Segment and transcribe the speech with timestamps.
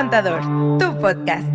[0.00, 0.40] Contador,
[0.78, 1.46] tu podcast.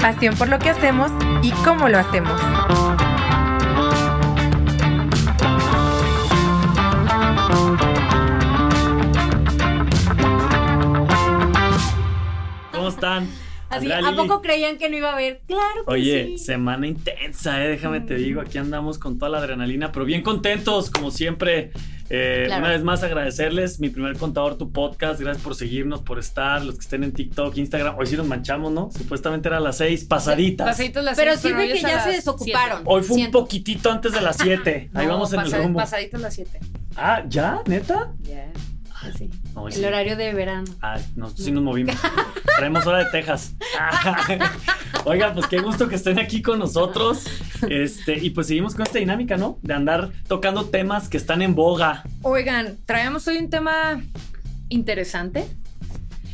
[0.00, 1.12] Pasión por lo que hacemos
[1.42, 2.40] y cómo lo hacemos.
[12.72, 13.28] ¿Cómo están?
[13.68, 15.42] Así, ¿A poco creían que no iba a haber?
[15.46, 16.38] Claro que Oye, sí.
[16.38, 20.90] semana intensa, eh, déjame te digo, aquí andamos con toda la adrenalina, pero bien contentos,
[20.90, 21.72] como siempre.
[22.10, 22.62] Eh, Claro.
[22.64, 26.74] Una vez más agradecerles, mi primer contador, tu podcast, gracias por seguirnos, por estar, los
[26.76, 28.90] que estén en TikTok, Instagram, hoy sí nos manchamos, ¿no?
[28.96, 30.66] Supuestamente era a las seis, pasaditas.
[30.66, 32.82] Pasaditos las Pero seis, sirve hoy que ya se desocuparon.
[32.84, 35.06] Hoy fue un poquitito antes de las siete, ahí siete.
[35.08, 35.78] vamos en el rumbo.
[35.80, 36.60] Pasaditos las 7.
[36.96, 37.60] Ah, ¿ya?
[37.66, 38.12] ¿Neta?
[38.22, 38.46] Ya.
[39.16, 39.30] Sí.
[39.54, 39.84] No, El sí.
[39.84, 40.64] horario de verano.
[40.82, 41.94] Ah, nosotros sí nos movimos.
[42.56, 43.54] Traemos hora de Texas.
[45.04, 47.24] Oigan, pues qué gusto que estén aquí con nosotros.
[47.68, 49.58] Este, y pues seguimos con esta dinámica, ¿no?
[49.62, 52.04] De andar tocando temas que están en boga.
[52.22, 54.00] Oigan, traemos hoy un tema
[54.68, 55.46] interesante,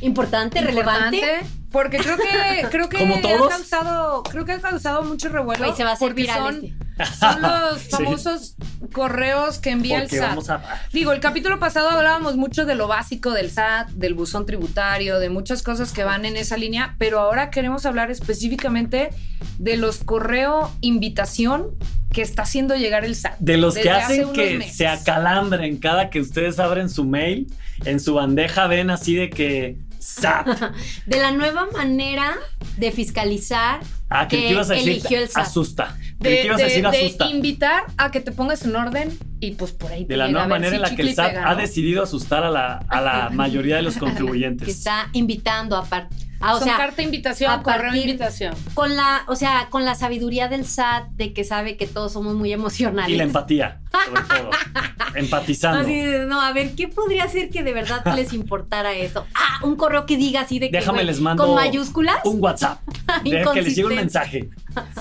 [0.03, 1.17] Importante, relevante.
[1.17, 3.49] importante, porque creo que creo que Como ha todos.
[3.51, 5.65] causado creo que ha causado mucho revuelo.
[5.65, 6.75] Güey, se va a hacer porque viral son, este.
[7.07, 7.89] Son los Sí.
[7.91, 8.55] famosos
[8.93, 10.51] correos que envía el SAT.
[10.51, 10.63] a.
[10.93, 15.29] Digo, el capítulo pasado hablábamos mucho de lo básico del SAT, del buzón tributario, de
[15.31, 19.11] muchas cosas que van en esa línea, pero ahora queremos hablar específicamente
[19.59, 21.69] de los correo invitación
[22.13, 23.37] que está haciendo llegar el SAT.
[23.39, 24.77] De los que hacen que meses.
[24.77, 27.47] se acalambren cada que ustedes abren su mail,
[27.85, 30.47] en su bandeja ven así de que SAT.
[31.07, 32.37] De la nueva manera
[32.79, 33.81] de fiscalizar
[34.13, 35.43] Ah, que, que te ibas a decir eligió el SAT.
[35.47, 35.97] asusta.
[36.19, 37.31] de, que ibas a de- decir de asusta.
[37.31, 40.45] invitar a que te pongas en orden y pues por ahí te De la nueva
[40.47, 42.79] a ver manera si en la que el SAT pega, ha decidido asustar a la,
[42.89, 44.69] a la mayoría de los que contribuyentes.
[44.69, 46.15] está invitando aparte.
[46.43, 48.55] Ah, o Son sea, carta invitación, a correo partir- invitación.
[48.73, 52.35] con la, o sea, con la sabiduría del SAT de que sabe que todos somos
[52.35, 53.11] muy emocionales.
[53.13, 54.51] Y la empatía, sobre todo.
[55.17, 55.81] Empatizando.
[55.81, 59.27] Así no, a ver, ¿qué podría ser que de verdad les importara esto?
[59.35, 60.79] Ah, un correo que diga así de que.
[60.79, 62.17] Déjame les mando Con mayúsculas.
[62.25, 62.81] Un WhatsApp.
[63.25, 64.49] Deja que les llegue un mensaje.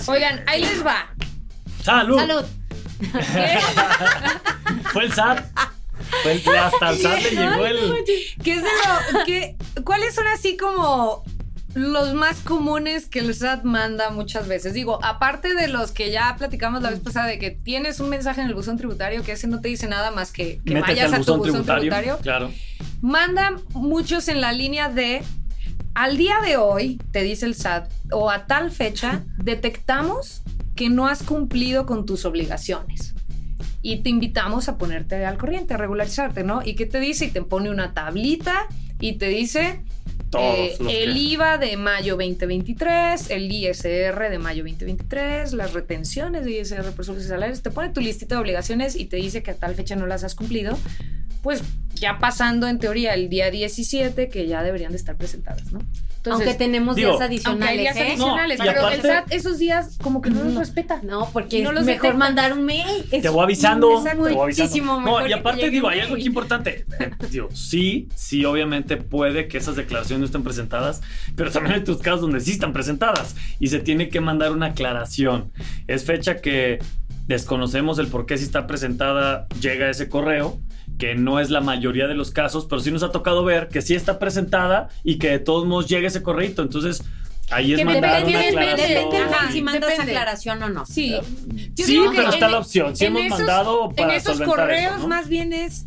[0.08, 1.08] Oigan, ahí les va.
[1.84, 2.18] ¡Salud!
[2.20, 2.44] Salud.
[4.92, 5.40] Fue el SAT.
[6.24, 7.94] Fue el, hasta el SAT le llegó el.
[8.44, 8.70] ¿Qué es de
[9.14, 11.24] lo- qué- ¿Cuáles son así como
[11.74, 14.74] los más comunes que el SAT manda muchas veces?
[14.74, 18.42] Digo, aparte de los que ya platicamos la vez pasada de que tienes un mensaje
[18.42, 21.18] en el buzón tributario que ese no te dice nada más que que vayas a
[21.18, 21.92] tu buzón buzón tributario.
[21.92, 22.18] tributario.
[22.22, 22.52] Claro.
[23.02, 25.22] Mandan muchos en la línea de
[25.94, 30.44] al día de hoy, te dice el SAT, o a tal fecha, detectamos
[30.76, 33.16] que no has cumplido con tus obligaciones.
[33.82, 36.62] Y te invitamos a ponerte al corriente, a regularizarte, ¿no?
[36.64, 37.26] ¿Y qué te dice?
[37.26, 38.68] Y te pone una tablita
[39.00, 39.82] y te dice
[40.30, 45.74] Todos eh, los el que- IVA de mayo 2023, el ISR de mayo 2023, las
[45.74, 49.18] retenciones de ISR por sueldos y salarios, te pone tu listita de obligaciones y te
[49.18, 50.78] dice que a tal fecha no las has cumplido,
[51.42, 51.64] pues
[51.96, 55.80] ya pasando en teoría el día 17 que ya deberían de estar presentadas, ¿no?
[56.20, 57.80] Entonces, Aunque tenemos digo, días aunque hay adicionales.
[57.80, 58.10] días ¿eh?
[58.12, 61.00] adicionales, No, pero aparte- el SAT esos días como que no los respeta.
[61.02, 62.18] No, porque No es los mejor detecta.
[62.18, 63.06] mandar un mail.
[63.10, 64.04] Es Te voy avisando.
[64.04, 65.00] Te voy avisando.
[65.00, 66.86] No, y aparte, digo, hay algo aquí importante.
[67.00, 71.02] Eh, digo, sí, sí, obviamente puede que esas declaraciones no estén presentadas,
[71.38, 74.68] pero también hay tus casos donde sí están presentadas y se tiene que mandar una
[74.68, 75.54] aclaración.
[75.88, 76.80] Es fecha que
[77.28, 80.60] desconocemos el por qué si está presentada llega ese correo
[81.00, 83.82] que no es la mayoría de los casos, pero sí nos ha tocado ver que
[83.82, 86.62] sí está presentada y que de todos modos llega ese correito.
[86.62, 87.02] Entonces,
[87.50, 89.10] ahí es Que mandar depende- una depende- aclaración.
[89.10, 90.12] Depende Ajá, de si mandas depende.
[90.12, 90.86] aclaración o no.
[90.86, 91.16] Sí.
[91.76, 92.96] Yo Sí, pero está en- la opción.
[92.96, 95.08] Sí en hemos esos- mandado para En esos correos eso, ¿no?
[95.08, 95.86] más bien es,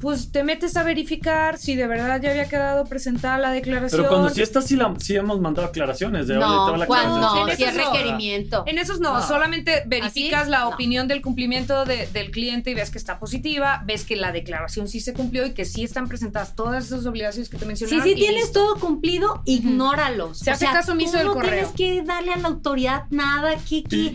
[0.00, 4.02] pues te metes a verificar si de verdad ya había quedado presentada la declaración.
[4.02, 7.16] Pero cuando sí está, sí, la- sí hemos mandado aclaraciones de oye, No, la cuando
[7.16, 7.46] aclaración.
[7.46, 7.92] no, En si es esos no.
[7.92, 8.64] requerimiento.
[8.66, 9.26] En esos no, No.
[9.26, 10.50] solamente verificas ¿Así?
[10.50, 10.68] la No.
[10.70, 14.88] opinión del cumplimiento de- del cliente y ves que está positiva, ves que la declaración
[14.88, 18.04] sí se cumplió y que sí están presentadas todas esas obligaciones que te Si mencionaron.
[18.04, 18.60] sí y tienes listo.
[18.60, 20.38] todo cumplido, ignóralos.
[20.38, 21.68] Se hace caso omiso tú del no correo.
[21.74, 23.54] tienes que darle a la autoridad nada.
[23.68, 24.14] Que,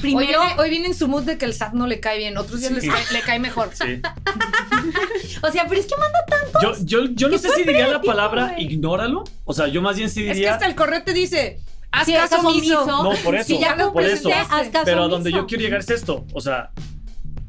[0.00, 2.36] Primero, viene, hoy viene en su mood de que el SAT no le cae bien,
[2.38, 2.86] otros días Sí.
[2.86, 3.70] les cae- le cae mejor.
[3.74, 4.00] Sí.
[5.42, 6.58] o sea, pero es que manda tanto.
[6.62, 9.24] Yo, yo, yo no Que sé si diría la palabra ignóralo.
[9.44, 10.54] O sea, yo más bien sí Es que diría.
[10.54, 11.60] hasta el correo te dice,
[11.92, 12.82] haz Sí, caso omiso.
[12.82, 13.02] omiso.
[13.04, 13.46] No, por eso.
[13.46, 14.28] Si ya lo por eso.
[14.32, 16.24] haz caso Pero a donde yo quiero llegar es esto.
[16.32, 16.70] O sea,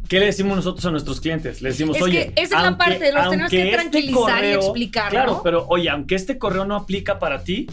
[0.08, 1.62] ¿qué le decimos nosotros a nuestros clientes?
[1.62, 2.34] Le decimos, Es que oye.
[2.36, 5.44] esa es la parte, los tenemos que este tranquilizar y explicar, Claro, ¿no?
[5.44, 7.68] pero oye, aunque este correo no aplica para ti,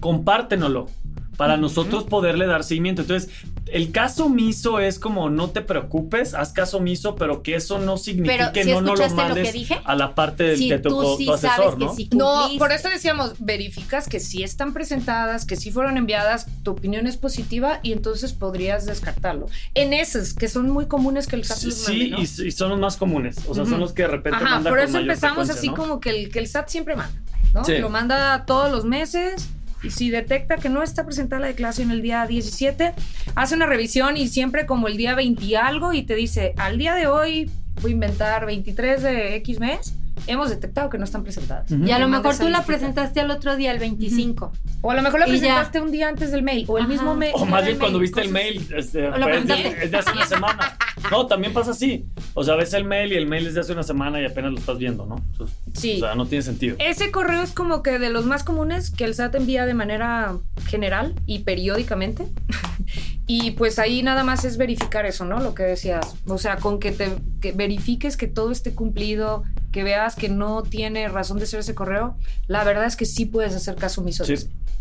[0.00, 0.88] compártenoslo.
[1.36, 3.02] Para nosotros poderle dar seguimiento.
[3.02, 3.30] Entonces,
[3.66, 7.96] el caso omiso es como no te preocupes, haz caso omiso, pero que eso no
[7.96, 9.80] signifique Pero, ¿sí no, no lo escuchaste lo que mandes dije?
[9.84, 11.94] a la parte de, Si de tu, tú sí tu asesor, sabes que ¿no?
[11.94, 16.70] sí No, por eso decíamos, verificas que sí están presentadas, que sí fueron enviadas, tu
[16.70, 19.46] opinión es positiva y entonces podrías descartarlo.
[19.74, 22.18] En esos, que son muy comunes que el SAT Sí, los sí, mande, ¿no?
[22.18, 23.36] y, y son los más comunes.
[23.48, 25.68] O sea, son los que de repente Ajá, mandan por con eso mayor empezamos así
[25.68, 25.74] ¿no?
[25.74, 27.20] como que el, que el SAT siempre manda,
[27.52, 27.64] ¿no?
[27.64, 27.78] Sí.
[27.78, 29.48] Lo manda todos los meses
[29.82, 32.94] y si detecta que no está presentada la declaración el día 17,
[33.34, 36.78] hace una revisión y siempre como el día 20 y algo y te dice, al
[36.78, 37.50] día de hoy
[37.82, 39.94] voy a inventar 23 de X mes,
[40.26, 41.70] hemos detectado que no están presentadas.
[41.70, 44.52] Y a lo mejor tú la presentaste al otro día, el 25.
[44.82, 46.92] O a lo mejor la presentaste un día antes del mail o el Ajá.
[46.92, 47.32] mismo mail.
[47.34, 49.84] O más bien cuando viste el mail, este, O lo pues, es, de, presentaste.
[49.84, 50.78] es de hace una semana.
[51.10, 52.06] No, también pasa así.
[52.34, 54.52] O sea, ves el mail y el mail es de hace una semana y apenas
[54.52, 55.16] lo estás viendo, ¿no?
[55.32, 55.96] Entonces, Sí.
[55.96, 56.76] O sea, no tiene sentido.
[56.78, 60.36] Ese correo es como que de los más comunes que el SAT envía de manera
[60.66, 62.26] general y periódicamente.
[63.26, 65.40] y pues ahí nada más es verificar eso, ¿no?
[65.40, 66.14] Lo que decías.
[66.26, 67.10] O sea, con que te
[67.40, 69.44] que verifiques que todo esté cumplido,
[69.76, 73.26] que veas que no tiene razón de ser ese correo, la verdad es que sí
[73.26, 74.24] puedes hacer caso omiso.
[74.24, 74.34] Sí.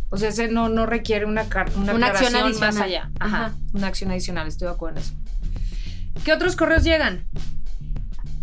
[0.09, 1.43] O sea, ese no, no requiere una,
[1.75, 2.81] una, Una acción aclaración más adicional.
[2.83, 3.11] allá.
[3.19, 3.55] Ajá, Ajá.
[3.73, 5.13] Una acción adicional, estoy de acuerdo en eso.
[6.23, 7.27] ¿Qué otros correos llegan?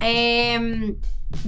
[0.01, 0.97] Em,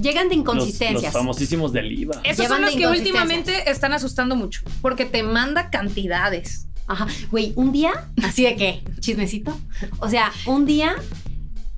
[0.01, 1.03] llegan de inconsistencias.
[1.03, 2.21] los famosísimos del IVA.
[2.23, 6.65] Esos Llevan son los de que últimamente están asustando mucho, porque te manda cantidades.
[6.87, 9.55] Ajá, güey, un día, así de qué, chismecito.
[9.99, 10.95] O sea, un día,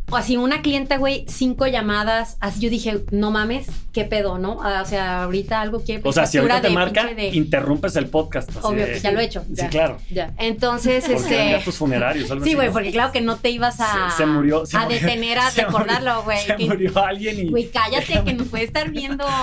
[0.09, 4.59] o así una clienta, güey, cinco llamadas, así yo dije, no mames, qué pedo, ¿no?
[4.63, 7.95] Ah, O sea, ahorita algo quiere O sea, si ahorita te de marca, de- interrumpes
[7.95, 8.50] el podcast.
[8.50, 9.44] así Obvio, de- que ya lo he hecho.
[9.48, 9.69] Sí, Ya.
[9.69, 9.98] claro.
[10.09, 10.33] Ya.
[10.38, 11.36] Entonces, Porque este.
[11.36, 12.31] eran gastos funerarios.
[12.31, 14.81] algo Sí, güey, porque claro que no te ibas a, Se- se murió, se a
[14.83, 15.00] murió.
[15.00, 16.39] detener a recordarlo, güey.
[16.45, 17.50] Se Que- murió alguien y.
[17.50, 19.25] Güey, cállate que nos puede estar viendo.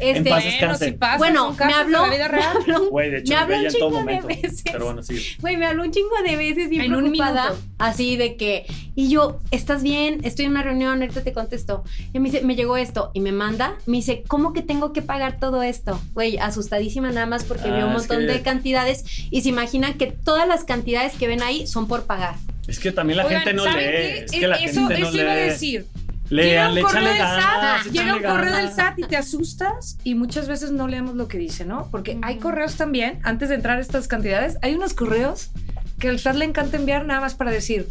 [0.00, 2.56] Este, paz Bueno, si pasa, bueno, me de habló, la vida me real.
[2.56, 4.26] habló, Güey, de hecho, me habló un en todo chingo de momento.
[4.28, 4.62] veces.
[4.70, 5.36] Pero bueno, sí.
[5.40, 7.44] Güey, me habló un chingo de veces bien En un preocupada.
[7.50, 7.62] minuto.
[7.78, 8.64] Así de que,
[8.94, 10.20] y yo, ¿estás bien?
[10.24, 11.84] Estoy en una reunión, ahorita te contesto.
[12.12, 13.10] Y me dice, me llegó esto.
[13.14, 16.00] Y me manda, me dice, ¿cómo que tengo que pagar todo esto?
[16.14, 19.94] Güey, asustadísima nada más porque Ah, vio un montón que- de cantidades y se imaginan
[19.94, 22.34] que todas las cantidades que ven ahí son por pagar.
[22.66, 23.92] Es que también la Oigan, gente no ¿saben lee.
[23.92, 24.24] qué?
[24.24, 25.40] Es que la eso, gente no eso iba a lee.
[25.42, 25.86] decir.
[26.30, 27.86] Llega Lean, un le correo del SAT, ganas.
[27.90, 28.76] llega un correo del ganas.
[28.76, 31.88] SAT y te asustas y muchas veces no leemos lo que dice, ¿no?
[31.90, 35.52] Porque hay correos también, antes de entrar a estas cantidades, hay unos correos
[35.98, 37.88] que al SAT le encanta enviar nada más para decir,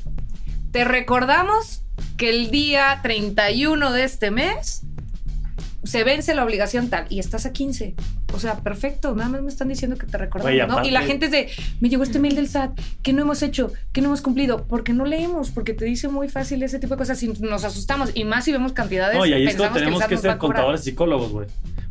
[0.71, 1.83] te recordamos
[2.17, 4.83] que el día 31 de este mes
[5.83, 7.95] se vence la obligación tal y estás a 15.
[8.33, 10.85] O sea, perfecto, nada más me están diciendo que te recordamos.
[10.85, 11.49] Y la gente es de,
[11.79, 14.91] me llegó este mail del SAT, que no hemos hecho, que no hemos cumplido, porque
[14.91, 18.25] no leemos, porque te dice muy fácil ese tipo de cosas y nos asustamos y
[18.25, 19.17] más si vemos cantidades.
[19.17, 21.47] No, y tenemos que va ser contadores psicólogos, güey.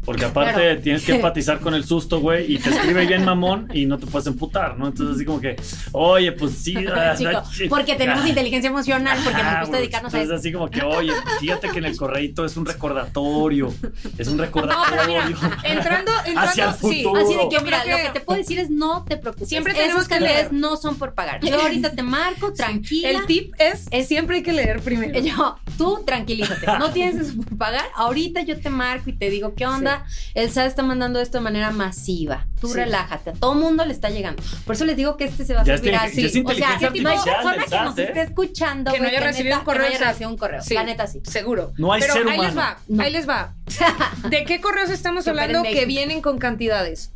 [0.07, 0.81] Porque aparte Claro.
[0.81, 4.07] tienes que empatizar con el susto, güey, y te escribe bien mamón y no te
[4.07, 4.87] puedes emputar, ¿no?
[4.87, 5.57] Entonces así como que,
[5.93, 6.75] oye, pues sí.
[6.95, 10.41] ah, Chico, ah, porque tenemos ah, inteligencia emocional, porque nos gusta dedicarnos a Entonces eso.
[10.41, 13.75] así como que, oye, fíjate que en el correito es un recordatorio.
[14.17, 14.97] Es un No, recordatorio.
[14.97, 16.79] pero mira, entrando, entrando, Hacia el sí.
[17.03, 17.23] futuro.
[17.25, 19.49] Así de que, mira, lo que te puedo decir es no te preocupes.
[19.49, 20.53] Siempre tenemos que leer.
[20.53, 21.41] no son por pagar.
[21.45, 23.11] Yo ahorita te marco, tranquila.
[23.11, 25.19] El tip es, Es- siempre hay que leer primero.
[25.21, 27.87] Yo, tú tranquilízate, no tienes eso por pagar.
[27.97, 29.96] Ahorita yo te marco y te digo, ¿qué onda?
[30.35, 32.47] El SAT está mandando esto de manera masiva.
[32.61, 32.75] Tú Sí.
[32.75, 34.43] relájate, a todo mundo le está llegando.
[34.65, 37.09] Por eso les digo que este se va a ya es O sea, que no
[37.11, 38.05] hay persona que SAT, nos ¿eh?
[38.05, 40.63] esté escuchando Que no haya recibido neta- un correo que no haya recibido un correo.
[40.63, 41.21] Sí, La neta sí.
[41.25, 41.73] Seguro.
[41.79, 43.03] No hay Pero ser ahí les va, No.
[43.03, 43.55] ahí les va.
[44.31, 47.13] ¿De qué correos estamos hablando que vienen con cantidades?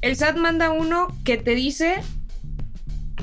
[0.00, 1.96] El SAT manda uno que te dice,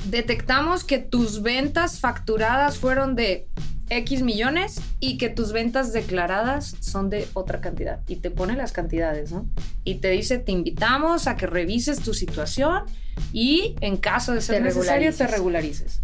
[0.04, 3.48] detectamos que tus ventas facturadas fueron de
[3.88, 8.00] X millones y que tus ventas declaradas son de otra cantidad.
[8.08, 9.46] Y te pone las cantidades, ¿no?
[9.84, 12.82] Y te dice, te invitamos a que revises tu situación
[13.32, 16.00] y en caso de ser Te necesario te regularices.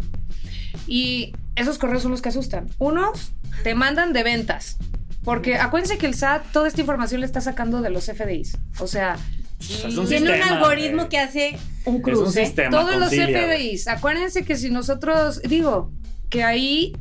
[0.87, 2.69] Y esos correos son los que asustan.
[2.79, 3.31] Unos
[3.63, 4.77] te mandan de ventas.
[5.23, 8.57] Porque acuérdense que el SAT toda esta información le está sacando de los FDIs.
[8.79, 9.15] O sea,
[9.59, 12.45] Es un Tiene un algoritmo que hace un Es un cruce.
[12.45, 12.69] sistema.
[12.71, 13.47] todos los concilia.
[13.55, 13.87] FDIs.
[13.87, 15.91] Acuérdense que si nosotros, digo,
[16.29, 16.93] que ahí,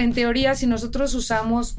[0.00, 1.76] en teoría, si nosotros usamos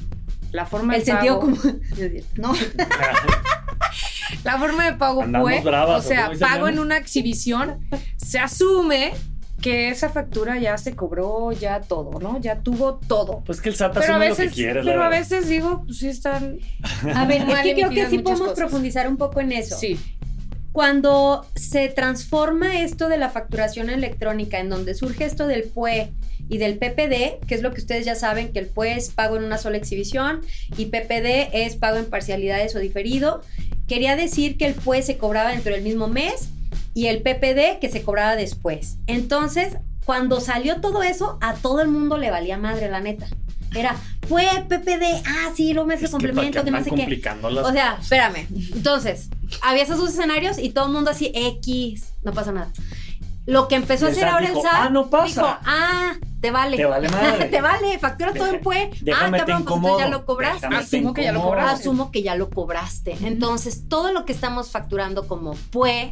[0.51, 1.81] la forma El de sentido pago, común.
[2.37, 2.53] no,
[4.43, 7.79] la forma de pago Andamos fue, bravas, o ¿o sea, pago en una exhibición,
[8.17, 9.13] se asume
[9.61, 12.39] que esa factura ya se cobró, ya todo, ¿no?
[12.39, 13.43] Ya tuvo todo.
[13.45, 15.83] Pues que el SAT Pero a asume lo que veces, quiere, pero a veces digo,
[15.85, 16.59] pues sí están.
[17.15, 18.57] A ver, es que creo que sí podemos cosas.
[18.57, 19.77] profundizar un poco en eso.
[19.77, 19.99] Sí.
[20.71, 26.11] Cuando se transforma esto de la facturación electrónica, en donde surge esto del PUE
[26.51, 29.37] y del PPD, que es lo que ustedes ya saben, que el PUE es pago
[29.37, 30.41] en una sola exhibición
[30.75, 33.41] y PPD es pago en parcialidades o diferido,
[33.87, 36.49] quería decir que el PUE se cobraba dentro del mismo mes
[36.93, 38.97] y el PPD que se cobraba después.
[39.07, 43.27] Entonces, cuando salió todo eso, a todo el mundo le valía madre, la neta.
[43.73, 43.95] Era,
[44.27, 46.97] fue PPD, ah, sí, lo me hace complemento, que que no sé qué.
[46.97, 48.45] complicando las O sea, espérame.
[48.73, 49.29] Entonces,
[49.61, 52.73] había esos dos escenarios y todo el mundo así, X, no pasa nada.
[53.45, 54.73] Lo que empezó a hacer ahora dijo, el SAT.
[54.81, 55.25] "Ah, no pasa".
[55.27, 56.77] Dijo, ah, te vale.
[56.77, 57.45] Te vale madre.
[57.49, 58.91] te vale, factura todo en PUE.
[59.13, 60.65] Ah, cabrón, pues entonces ya lo cobraste.
[60.67, 61.81] Asumo que ya lo cobraste.
[61.81, 63.17] Asumo que ya lo cobraste.
[63.23, 66.11] Entonces, todo lo que estamos facturando como PUE,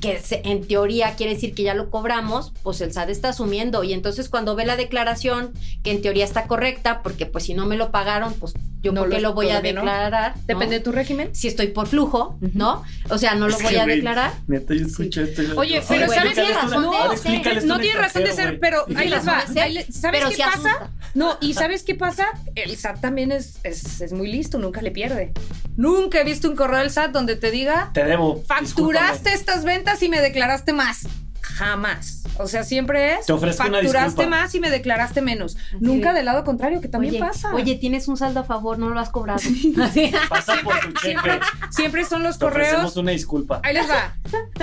[0.00, 3.84] que se- en teoría quiere decir que ya lo cobramos, pues el SAT está asumiendo.
[3.84, 7.66] Y entonces cuando ve la declaración, que en teoría está correcta, porque pues si no
[7.66, 9.62] me lo pagaron, pues yo No por qué lo- lo voy a no.
[9.62, 10.36] declarar.
[10.36, 10.42] ¿no?
[10.46, 11.34] Depende de tu régimen.
[11.34, 12.84] Si estoy por flujo, ¿no?
[13.10, 14.32] O sea, no lo Es voy a declarar.
[14.46, 15.42] Neta, yo escuché esto.
[15.42, 16.54] y- Oye, pero ¿sabes tienes qué?
[16.54, 19.44] razón No, no tiene razón de ser, pero ahí les va.
[19.90, 20.90] ¿Sabes qué pasa?
[21.14, 22.26] No, y ¿sabes qué pasa?
[22.54, 25.32] El SAT también es, es, es muy listo, nunca le pierde.
[25.76, 28.42] Nunca he visto un correo del SAT donde te diga, Te debo.
[28.46, 29.34] facturaste discúlpame.
[29.34, 31.06] estas ventas y me declaraste más.
[31.54, 32.22] Jamás.
[32.38, 35.56] O sea, siempre es, Te ofrezco una facturaste más y me declaraste menos.
[35.78, 36.14] Nunca es.
[36.16, 37.54] del lado contrario, que también oye, pasa.
[37.54, 39.38] Oye, tienes un saldo a favor, no lo has cobrado.
[40.28, 41.00] Pasa por tu cheque.
[41.02, 41.38] siempre,
[41.70, 42.96] siempre son los Te ofrecemos correos.
[42.96, 43.60] una disculpa.
[43.62, 44.16] Ahí les va.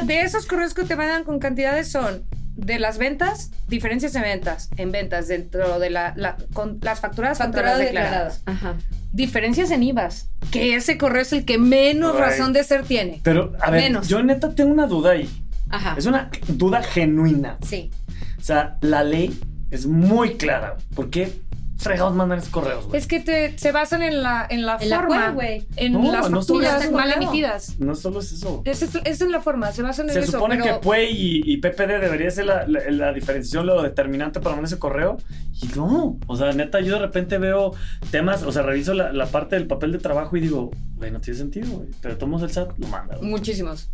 [0.04, 2.24] De esos correos que te mandan con cantidades son
[2.58, 7.38] de las ventas, diferencias en ventas, en ventas dentro de la, la- con las facturadas
[7.38, 8.42] contra las declaradas.
[8.46, 8.76] Ajá.
[9.14, 13.22] Diferencias en IVAs, que ese correo es el que menos razón de ser tiene.
[13.24, 14.08] Pero, a ver, Menos.
[14.10, 15.30] yo neta tengo una duda ahí.
[15.72, 15.96] Ajá.
[15.98, 17.58] Es una duda genuina.
[17.66, 17.92] Sí.
[18.40, 20.78] O sea, la ley es muy clara.
[20.96, 21.42] ¿Por qué
[21.78, 23.00] fregados mandan esos correos, güey?
[23.00, 25.66] Es que te, se basan en la, en la En forma, güey.
[25.78, 27.28] en No, las no facturas mal correo.
[27.28, 27.80] emitidas.
[27.80, 28.62] No solo es eso.
[28.66, 30.34] Esa es, es la forma, se basan en Se eso.
[30.34, 34.40] supone pero- que PUE y, y PPD debería ser la, la- la diferenciación, lo determinante
[34.40, 35.18] para mandar ese correo.
[35.62, 36.18] Y no.
[36.28, 37.74] O sea, neta, yo de repente veo
[38.12, 41.20] temas, o sea, reviso la, la parte del papel de trabajo y digo, güey, no
[41.20, 41.88] tiene sentido, güey.
[42.02, 43.18] Pero tomamos el SAT, lo manda.
[43.18, 43.30] güey.
[43.30, 43.90] Muchísimos.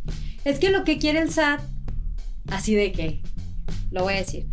[0.48, 1.60] Es que lo que quiere el SAT,
[2.51, 3.22] así de que,
[3.92, 4.46] lo voy a decir.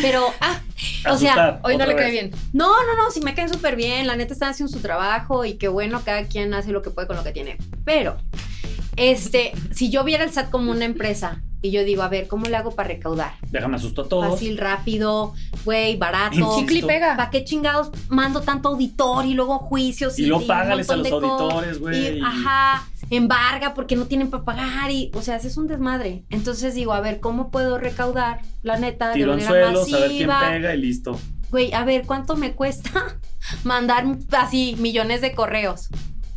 [0.00, 0.62] Pero, ah,
[1.10, 2.30] o sea, Hoy no le cae bien.
[2.54, 5.58] no, no, no, si me caen súper bien, la neta están haciendo su trabajo y
[5.58, 7.58] qué bueno, cada quien hace lo que puede con lo que tiene.
[7.84, 8.16] Pero,
[8.96, 12.46] este, si yo viera el SAT como una empresa y yo digo, a ver, ¿cómo
[12.46, 13.34] le hago para recaudar?
[13.50, 14.30] Déjame asusto a todos.
[14.30, 15.34] Fácil, rápido,
[15.66, 16.56] güey, barato.
[16.58, 17.14] Chicle y pega.
[17.14, 20.18] ¿Para qué chingados mando tanto auditor y luego juicios?
[20.18, 22.18] Y luego un págales a los auditores, güey.
[22.18, 26.24] y, Ajá, embarga porque no tienen para pagar y, o sea, es un desmadre.
[26.30, 28.40] Entonces digo, a ver, ¿cómo puedo recaudar?
[28.62, 30.50] La neta, Tiro de manera suelos, a ver quién masiva.
[30.52, 31.18] pega y listo.
[31.50, 32.90] Güey, a ver, ¿cuánto me cuesta
[33.64, 35.88] mandar así millones de correos?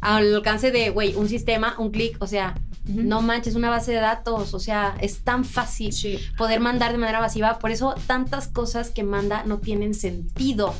[0.02, 2.54] Al alcance de, güey, un sistema, un clic, o sea,
[2.86, 6.20] no manches, una base de datos, o sea, es tan fácil Sí.
[6.38, 7.58] poder mandar de manera masiva.
[7.58, 10.76] Por eso tantas cosas que manda no tienen sentido.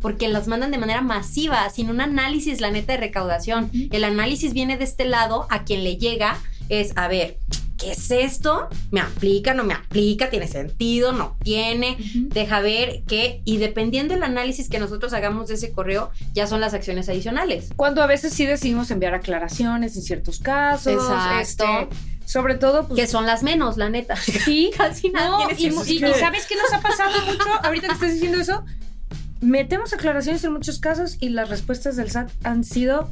[0.00, 3.70] Porque las mandan de manera masiva, sin un análisis, la neta, de recaudación.
[3.90, 6.38] El análisis viene de este lado, a quien le llega
[6.68, 7.36] es, a ver,
[7.80, 8.68] ¿qué es esto?
[8.90, 9.54] ¿Me aplica?
[9.54, 10.30] ¿No me aplica?
[10.30, 11.12] ¿Tiene sentido?
[11.12, 11.96] ¿No tiene?
[12.14, 13.40] Deja ver qué.
[13.44, 17.70] Y dependiendo del análisis que nosotros hagamos de ese correo, ya son las acciones adicionales.
[17.76, 20.92] Cuando a veces sí decidimos enviar aclaraciones en ciertos casos.
[20.92, 21.64] Exacto.
[21.64, 21.88] este,
[22.26, 23.00] sobre todo, pues.
[23.00, 24.14] Que son las menos, la neta.
[24.16, 24.70] Sí.
[24.76, 27.48] Casi nadie No, y, y ¿sabes qué nos ha pasado mucho?
[27.62, 28.64] Ahorita que estás diciendo eso,
[29.40, 33.08] metemos aclaraciones en muchos casos y las respuestas del SAT han sido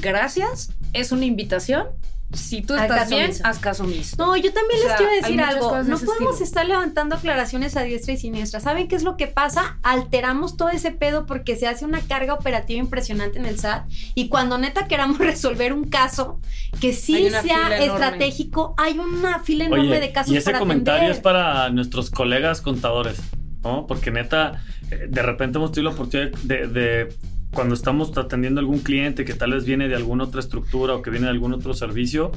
[0.00, 1.86] gracias, es una invitación.
[2.34, 3.42] Si tú estás caso bien, omiso.
[3.46, 4.16] haz caso omiso.
[4.16, 5.82] No, yo también O les sea, quiero decir algo.
[5.82, 6.44] No podemos estilo.
[6.44, 8.58] estar levantando aclaraciones a diestra y siniestra.
[8.58, 9.76] ¿Saben qué es lo que pasa?
[9.82, 13.84] Alteramos todo ese pedo porque se hace una carga operativa impresionante en el SAT.
[14.14, 16.40] Y cuando neta queramos resolver un caso
[16.80, 17.84] que sí sea enorme.
[17.84, 21.16] estratégico, hay una fila enorme Oye, de casos y ese para comentario atender.
[21.18, 23.18] es para nuestros colegas contadores,
[23.62, 23.86] ¿no?
[23.86, 24.64] Porque neta,
[25.08, 27.08] de repente hemos tenido la oportunidad de, de
[27.52, 31.02] cuando estamos atendiendo a algún cliente que tal vez viene de alguna otra estructura o
[31.02, 32.32] que viene de algún otro servicio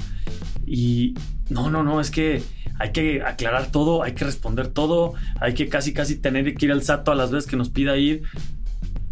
[0.66, 1.14] y
[1.50, 2.42] no, no, no, es que
[2.80, 6.72] hay que aclarar todo, hay que responder todo, hay que casi, casi tener que ir
[6.72, 8.24] al SAT a las veces que nos pida ir.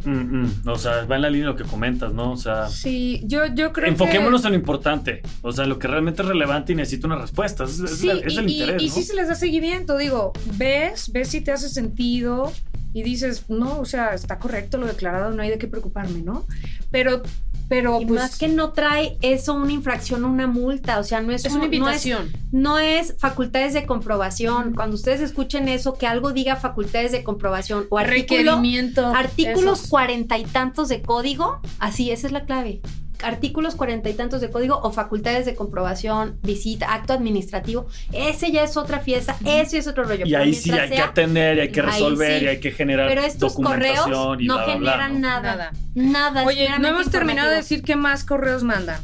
[0.06, 2.34] Mm, mm, O sea, va en la línea de lo que comentas, ¿no?
[2.34, 4.48] O sea, Sí, yo, yo creo enfoquémonos que...
[4.48, 7.64] en lo importante, o sea, en lo que realmente es relevante y necesita una respuesta.
[7.64, 8.94] Es, Sí, es el y, y- interés, y ¿no?
[8.96, 12.52] sí se les da seguimiento, digo, ves, ves si te hace sentido
[12.94, 16.46] y dices, no, o sea, está correcto lo declarado, no hay de qué preocuparme, ¿no?
[16.92, 17.24] Pero,
[17.70, 21.22] pero Y pues más que no trae eso una infracción o una multa, o sea,
[21.22, 22.32] no es, es un- una no es- invitación.
[22.52, 24.74] no es facultades de comprobación.
[24.76, 29.08] Cuando ustedes escuchen eso, que algo diga facultades de comprobación o artículo, requerimiento.
[29.08, 32.82] artículos cuarenta y tantos de código, así, esa es la clave.
[33.22, 38.64] Artículos cuarenta y tantos de código o facultades de comprobación, visita, acto administrativo, ese ya
[38.64, 40.26] es otra fiesta, ese es otro rollo.
[40.26, 42.46] Y ahí sí hay que atender y hay que resolver sí.
[42.46, 44.08] y hay que generar Pero estos correos
[44.40, 45.20] y no bla, bla, bla, generan ¿no?
[45.20, 45.72] nada.
[45.96, 46.44] Nada.
[46.44, 49.00] Oye, no hemos terminado de decir qué más correos mandan.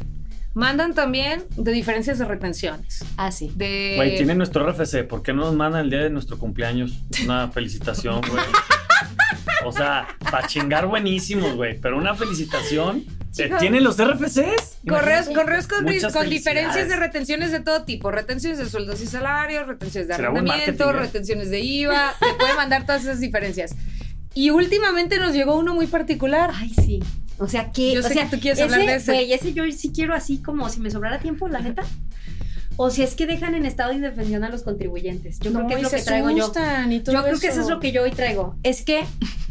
[0.52, 3.04] Mandan también de diferencias de retenciones.
[3.16, 3.52] Ah, sí.
[3.54, 3.94] De...
[3.96, 5.06] Güey, tiene nuestro RFC.
[5.06, 8.42] ¿Por qué no nos mandan el día de nuestro cumpleaños una felicitación, güey?
[9.64, 11.78] O sea, para chingar buenísimos, güey.
[11.80, 13.04] Pero una felicitación.
[13.38, 13.60] Eh, Chicos.
[13.60, 14.78] ¿Tienen los RFCs?
[14.88, 18.10] Correos, correos con, con diferencias de retenciones de todo tipo.
[18.10, 20.92] Retenciones de sueldos y salarios, retenciones de arrendamiento, ¿eh?
[20.94, 22.14] retenciones de IVA.
[22.18, 23.74] Te puede mandar todas esas diferencias.
[24.34, 26.50] Y últimamente nos llegó uno muy particular.
[26.54, 27.00] Ay, sí.
[27.38, 27.94] O sea, que.
[27.94, 29.12] Yo o sé sea, que tú quieres hablar de ese.
[29.12, 31.82] Güey, ese yo sí quiero así como si me sobrara tiempo, la neta.
[32.76, 35.38] O si es que dejan en estado de indefensión a los contribuyentes.
[35.40, 36.52] Yo creo No, que es lo que traigo yo.
[36.52, 37.70] Yo creo que eso es eso.
[37.70, 38.56] lo que yo hoy traigo.
[38.62, 39.04] Es que,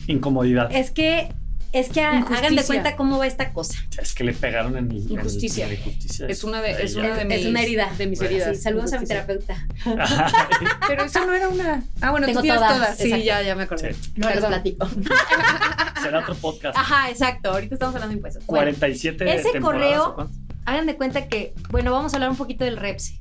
[0.07, 0.69] Incomodidad.
[0.71, 1.29] es que,
[1.71, 3.77] es que hagan de cuenta cómo va esta cosa.
[4.01, 4.97] Es que le pegaron en el.
[4.97, 5.65] en el- Injusticia.
[5.65, 6.27] en la injusticia.
[6.27, 7.91] Es una de, es una de mis, es una herida.
[7.97, 8.33] de mis Bueno.
[8.35, 8.57] heridas.
[8.57, 9.67] Sí, saludos a mi terapeuta.
[10.87, 11.83] Pero eso no era una.
[12.01, 12.97] Ah, bueno, Tengo tú tienes todas, todas.
[12.97, 13.25] Sí, exacto.
[13.25, 13.93] ya, ya me acordé.
[13.93, 14.11] Sí.
[14.15, 14.87] No les platico.
[16.01, 16.77] Será otro podcast.
[16.77, 17.51] Ajá, exacto.
[17.51, 18.45] Ahorita estamos hablando de impuestos.
[18.45, 20.29] Bueno, 47 ese correo-
[20.65, 23.17] hagan de cuenta que, bueno, vamos a hablar un poquito del REPSE.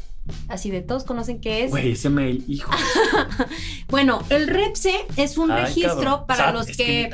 [0.49, 1.71] Así de todos conocen qué es.
[1.71, 2.71] Güey, ese mail, hijo.
[3.89, 6.27] Bueno, el REPSE es un Ay, registro cabrón.
[6.27, 7.11] para Sat, los que,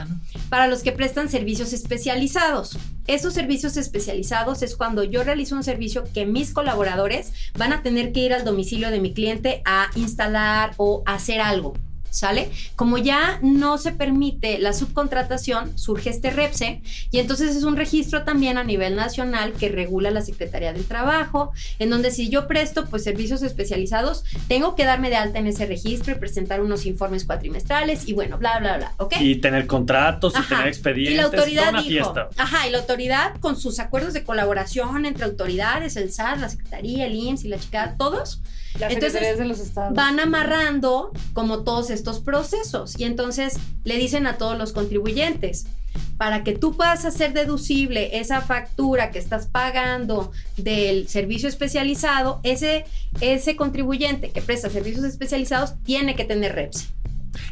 [0.48, 2.76] para los que prestan servicios especializados.
[3.06, 8.12] Esos servicios especializados es cuando yo realizo un servicio que mis colaboradores van a tener
[8.12, 11.74] que ir al domicilio de mi cliente a instalar o hacer algo.
[12.14, 12.48] ¿Sale?
[12.76, 16.80] Como ya no se permite la subcontratación, surge este REPSE
[17.10, 21.50] y entonces es un registro también a nivel nacional que regula la Secretaría del Trabajo,
[21.80, 25.66] en donde si yo presto pues servicios especializados, tengo que darme de alta en ese
[25.66, 29.14] registro y presentar unos informes cuatrimestrales y bueno, bla, bla, bla, ¿ok?
[29.20, 31.14] Y tener contratos y tener expedientes.
[31.14, 32.28] Y la autoridad una dijo, fiesta.
[32.36, 37.06] ajá, y la autoridad con sus acuerdos de colaboración entre autoridades, el SAT, la Secretaría,
[37.06, 38.40] el IMSS y la chica, todos
[38.78, 39.94] Las Entonces, de los estados.
[39.94, 45.66] van amarrando como todos estos procesos y entonces le dicen a todos los contribuyentes,
[46.16, 52.84] para que tú puedas hacer deducible esa factura que estás pagando del servicio especializado, ese,
[53.20, 56.88] ese contribuyente que presta servicios especializados tiene que tener REPS.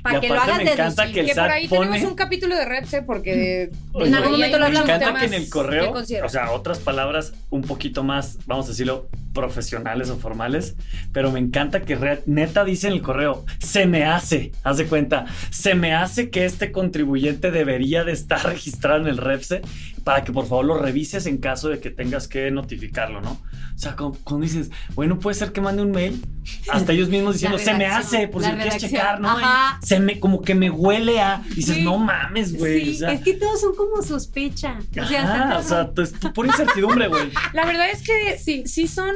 [0.02, 2.16] Para que lo hagas me encanta que el Que por SAT ahí pone- tenemos un
[2.16, 4.88] capítulo de Repse porque Oye, En algún momento lo me hablamos.
[4.88, 8.68] encanta temas que en el correo, o sea, otras palabras un poquito más, vamos a
[8.70, 10.76] decirlo, profesionales o formales,
[11.12, 14.86] pero me encanta que re- neta dice en el correo, se me hace, haz de
[14.86, 19.62] cuenta, se me hace que este contribuyente debería de estar registrado en el REPSE
[20.04, 23.40] para que por favor lo revises en caso de que tengas que notificarlo, ¿no?
[23.74, 26.24] O sea, como, como dices, bueno, puede ser que mande un mail,
[26.70, 29.30] hasta ellos mismos diciendo, se me hace, por si lo quieres checar, ¿no?
[29.30, 29.78] ajá.
[29.82, 31.82] Se me, como que me huele a, dices, Sí.
[31.82, 32.84] no mames, güey.
[32.84, 34.78] Sí, o sea, es que todos son como sospecha.
[35.00, 37.30] O sea, Ajá, o sea, pues, pura incertidumbre, güey.
[37.54, 39.14] La verdad es que sí, sí son,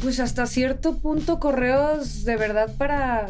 [0.00, 3.26] pues hasta cierto punto, correos de verdad para,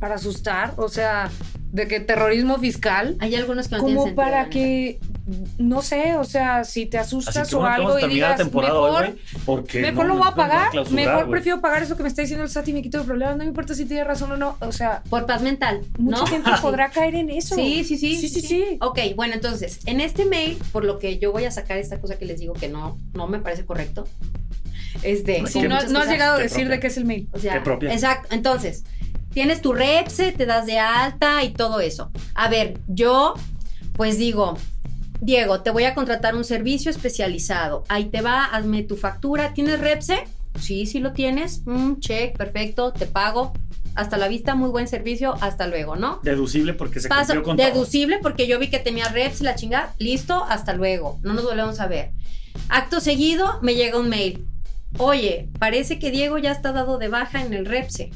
[0.00, 0.74] para asustar.
[0.76, 1.30] O sea,
[1.72, 3.16] de que terrorismo fiscal.
[3.20, 4.98] hay algunos que no Como para que,
[5.58, 8.74] no sé, o sea, si te Así asustas que o bueno, algo y digas, temporada
[8.74, 9.44] hoy, mejor, güey.
[9.46, 12.20] Porque mejor no, lo voy a pagar, clausurar, mejor prefiero pagar eso que me está
[12.20, 13.36] diciendo el SAT y me quito de problemas.
[13.36, 14.58] No me importa si tiene razón o no.
[14.60, 15.02] O sea.
[15.08, 15.80] Por paz mental.
[15.98, 16.26] mucha ¿no?
[16.26, 17.54] gente podrá caer en eso.
[17.54, 18.78] Sí, sí, sí, Sí, sí, sí.
[18.80, 22.18] Ok, bueno, entonces, en este mail, por lo que yo voy a sacar esta cosa
[22.18, 24.06] que les digo que no, no me parece correcto.
[25.02, 26.74] Este, Pues Sí, Qué no, has llegado a decir propia.
[26.74, 27.28] de qué es el mail.
[27.32, 28.28] O sea, exacto.
[28.34, 28.84] Entonces,
[29.32, 32.10] tienes tu repse, te das de alta y todo eso.
[32.34, 33.34] A ver, yo,
[33.94, 34.56] pues digo,
[35.20, 37.84] Diego, te voy a contratar un servicio especializado.
[37.88, 39.54] Ahí te va, hazme tu factura.
[39.54, 40.24] ¿Tienes repse?
[40.60, 41.62] Sí, sí lo tienes.
[41.64, 43.52] Mm, check, perfecto, te pago.
[43.94, 45.34] Hasta la vista, muy buen servicio.
[45.40, 46.20] Hasta luego, ¿no?
[46.22, 47.66] Deducible porque se Paso, cumplió con todo.
[47.66, 49.94] deducible porque yo vi que tenía reps y la chingada.
[49.98, 51.18] Listo, hasta luego.
[51.22, 52.10] No nos volvemos a ver.
[52.68, 54.46] Acto seguido, me llega un mail.
[54.98, 58.10] Oye, parece que Diego ya está dado de baja en el repse.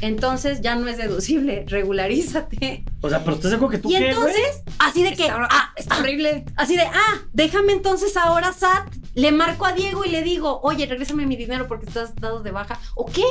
[0.00, 1.64] Entonces ya no es deducible.
[1.68, 2.84] Regularízate.
[3.00, 4.10] O sea, pero ¿estás seguro que tú Y qué, güey?
[4.10, 6.44] entonces, así de que, Está, ah, está horrible.
[6.56, 8.88] así de, ah, déjame entonces ahora, SAT.
[9.14, 12.50] Le marco a Diego y le digo, oye, regrésame mi dinero porque estás dado de
[12.50, 12.78] baja.
[12.94, 13.22] ¿O qué?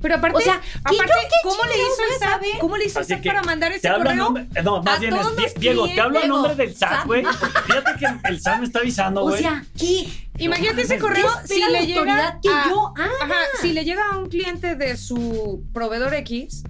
[0.00, 2.42] Pero aparte, O sea, ¿qué aparte yo qué ¿cómo le hizo el SAT?
[2.60, 4.14] ¿Cómo le hizo el SAT para mandar ese correo?
[4.14, 6.28] nombre, no, más a bien es, Diego, te hablo a clientes.
[6.28, 7.24] nombre del SAT, güey.
[7.66, 9.42] Fíjate que el SAT me está avisando, O güey.
[9.42, 10.06] sea, ¿qué?
[10.38, 13.10] Imagínate ese ¿Qué correo ¿Qué si le llega que a- yo haga?
[13.22, 16.64] Ajá, si le llega a un cliente de su proveedor X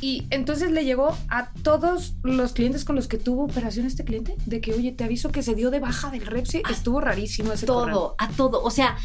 [0.00, 4.36] y entonces le llegó a todos los clientes con los que tuvo operación este cliente,
[4.46, 7.66] de que, oye, te aviso que se dio de baja del Repse, estuvo rarísimo ese
[7.66, 7.94] correo.
[7.94, 8.62] todo, a todo.
[8.62, 8.96] O sea,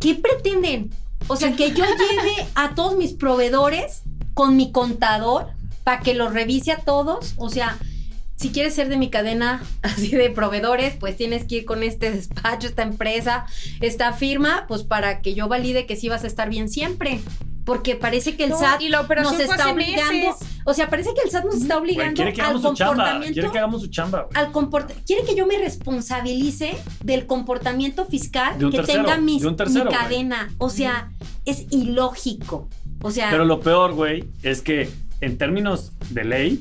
[0.00, 0.90] ¿qué pretenden?
[1.28, 4.02] O sea, que yo lleve a todos mis proveedores
[4.34, 5.48] con mi contador
[5.84, 7.34] para que los revise a todos.
[7.36, 7.78] O sea,
[8.40, 12.10] si quieres ser de mi cadena así de proveedores, pues tienes que ir con este
[12.16, 13.44] despacho, esta empresa,
[13.80, 17.20] esta firma, pues para que yo valide que sí vas a estar bien siempre.
[17.64, 20.48] porque parece que el No, SAT y la operación nos está obligando, meses.
[20.64, 22.94] o sea, parece que el SAT nos está obligando que al hagamos su chamba.
[22.94, 24.22] comportamiento Quiere que hagamos su chamba.
[24.22, 24.44] güey.
[24.44, 29.42] al quiere que yo me responsabilice del comportamiento fiscal De un que tercero, tenga mis-
[29.42, 30.50] de un tercero, mi cadena.
[30.58, 31.10] O sea,
[31.44, 32.68] es ilógico.
[33.02, 34.88] O sea, Pero lo peor, güey, es que
[35.20, 36.60] en términos de ley,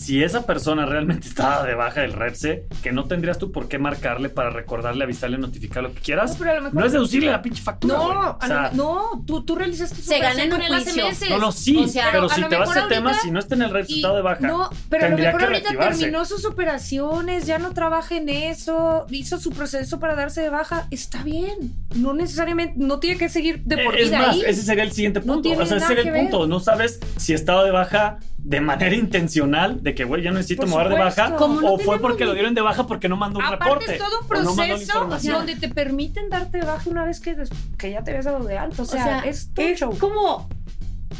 [0.00, 3.78] si esa persona realmente estaba de baja del REPSE, que no tendrías tú por qué
[3.78, 6.32] marcarle para recordarle, avisarle, notificar lo que quieras.
[6.32, 7.94] No, pero a lo mejor- No es deducirle la pinche factura.
[7.96, 11.52] No, O sea, lo- no, tú, tú realizaste tu Se gana en un no, no,
[11.52, 14.16] sí, O sea, pero si te vas a tema, si no está en el estado
[14.16, 14.46] de baja.
[14.46, 18.28] No, pero a lo tendría mejor que ahorita terminó sus operaciones, ya no trabaja en
[18.28, 20.86] eso, hizo su proceso para darse de baja.
[20.90, 21.74] Está bien.
[21.94, 24.42] No necesariamente, no tiene que seguir de por Eh, es vida más, ahí.
[24.46, 25.42] ese sería el siguiente No punto.
[25.42, 26.40] tiene o sea, ese sería el punto.
[26.40, 26.48] ver.
[26.48, 30.88] No sabes si estado de baja de manera intencional, de que, güey, ya necesito mover
[30.88, 33.44] de baja, no o fue porque ni- lo dieron de baja porque no mandó un
[33.44, 33.92] Aparte reporte.
[33.92, 37.36] es todo un no proceso donde te permiten darte de baja una vez que,
[37.78, 38.82] que ya te habías dado de alto.
[38.82, 39.96] O o sea, sea, es es show.
[39.98, 40.48] como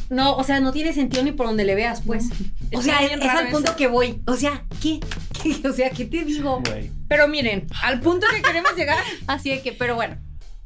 [0.09, 2.29] no, o sea, no tiene sentido ni por donde le veas, pues.
[2.75, 3.77] O sea, es, al punto eso.
[3.77, 4.23] que voy.
[4.27, 5.01] O sea, ¿qué?
[5.43, 5.57] ¿Qué?
[5.69, 6.63] O sea, ¿qué te digo?
[7.09, 10.17] Pero miren, al punto que queremos llegar Así de que, pero bueno,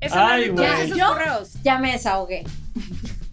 [0.01, 1.53] es hablar Ay, esos Yo- correos.
[1.63, 2.45] ya me desahogué.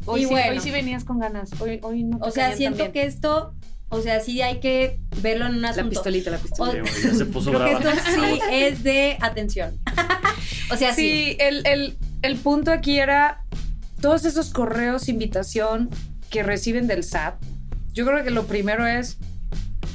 [0.05, 0.51] Hoy, y sí, bueno.
[0.51, 1.49] hoy sí venías con ganas.
[1.61, 3.53] Hoy, hoy no te O sea, siento que esto,
[3.89, 6.89] o sea, sí hay que verlo en un La pistolita, la Sí, pistolita.
[7.03, 7.93] ya se puso Creo que brava.
[7.93, 9.79] esto sí es de atención.
[10.71, 11.01] o sea, sí.
[11.31, 13.43] Sí, el, el- el punto aquí era
[13.99, 15.89] todos esos correos, invitación
[16.29, 17.35] que reciben del SAT.
[17.93, 19.17] Yo creo que lo primero es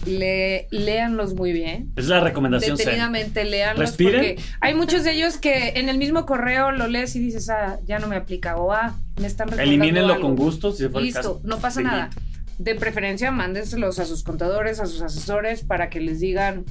[0.06, 1.92] le, léanlos muy bien.
[1.96, 2.76] Es la recomendación.
[2.76, 3.90] Detenidamente, léanlos.
[3.90, 4.36] Respiren.
[4.36, 7.78] Porque hay muchos de ellos que en el mismo correo lo lees y dices, ah,
[7.84, 8.56] ya no me aplica.
[8.56, 10.26] O ah, me están Elimínenlo algo.
[10.28, 11.40] con gusto si el Listo, caso.
[11.44, 11.96] no pasa Delete.
[11.96, 12.10] nada.
[12.58, 16.64] De preferencia, mándenselos a sus contadores, a sus asesores, para que les digan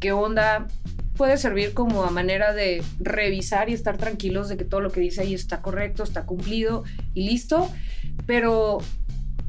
[0.00, 0.66] qué onda.
[1.16, 5.00] Puede servir como a manera de revisar y estar tranquilos de que todo lo que
[5.00, 7.68] dice ahí está correcto, está cumplido y listo.
[8.26, 8.78] Pero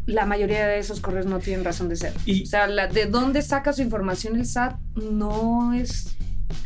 [0.10, 2.14] la mayoría de esos correos no tienen razón de ser.
[2.26, 6.16] Y- o sea, la- de dónde saca su información el SAT no es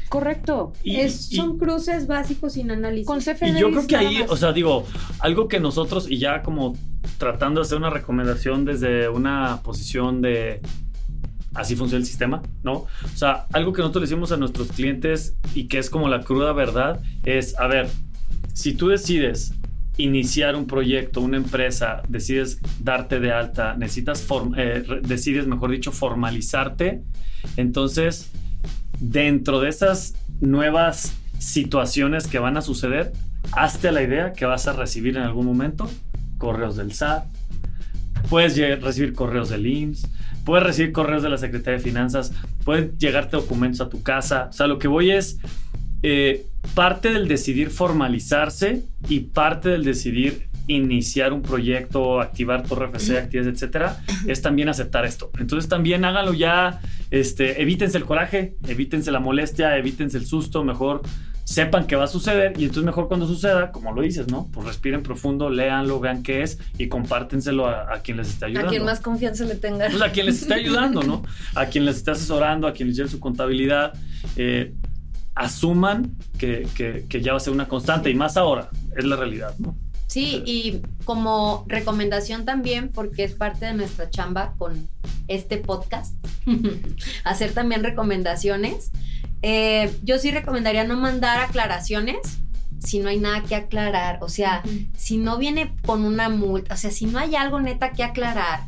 [0.09, 0.73] correcto.
[0.83, 3.07] Y- Es- y- son cruces básicos sin análisis.
[3.07, 4.29] Con Y CFDIs yo creo que ahí, más.
[4.31, 4.85] o sea, digo,
[5.19, 6.75] algo que nosotros, y ya como
[7.17, 10.61] tratando de hacer una recomendación desde una posición de
[11.55, 12.73] así funciona el sistema, ¿no?
[12.73, 16.21] O sea, algo que nosotros le decimos a nuestros clientes y que es como la
[16.21, 17.89] cruda verdad es, a ver,
[18.53, 19.53] si tú decides
[19.97, 24.25] iniciar un proyecto, una empresa, decides darte de alta, necesitas,
[24.57, 27.03] eh, decides, mejor dicho, formalizarte,
[27.57, 28.31] entonces,
[28.99, 33.11] dentro de esas nuevas situaciones que van a suceder,
[33.51, 35.89] hazte la idea que vas a recibir en algún momento
[36.37, 37.25] correos del SAT,
[38.29, 40.09] puedes recibir correos del IMSS,
[40.45, 44.47] puedes recibir correos de la Secretaría de Finanzas, pueden llegarte documentos a tu casa.
[44.49, 45.39] O sea, lo que voy es
[46.03, 53.17] eh, parte del decidir formalizarse y parte del decidir iniciar un proyecto, activar tu RFC,
[53.17, 55.29] actividades, etcétera, es también aceptar esto.
[55.37, 61.01] Entonces también háganlo ya, este, evítense el coraje, evítense la molestia, evítense el susto, mejor
[61.45, 64.49] sepan que va a suceder y entonces mejor cuando suceda, como lo dices, ¿no?
[64.53, 68.69] Pues respiren profundo, léanlo, vean qué es y compártenselo a, a quien les esté ayudando.
[68.69, 69.91] a quien más confianza le tengan.
[69.91, 71.23] Pues a quien les esté ayudando, ¿no?
[71.55, 73.93] A quien les esté asesorando, a quien les lleve su contabilidad.
[74.37, 74.73] eh,
[75.35, 79.15] asuman que, que- que ya va a ser una constante y más ahora, es la
[79.15, 79.75] realidad, ¿no?
[80.07, 84.87] Sí, y como recomendación también, porque es parte de nuestra chamba con
[85.27, 86.13] este podcast,
[87.23, 88.91] hacer también recomendaciones.
[89.41, 92.17] Eh, yo sí recomendaría no mandar aclaraciones
[92.79, 94.19] si no hay nada que aclarar.
[94.21, 94.61] O sea,
[94.95, 98.61] si no viene con una multa, o sea, si no hay algo neta que aclarar,